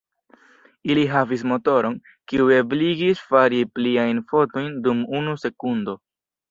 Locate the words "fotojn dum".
4.35-5.09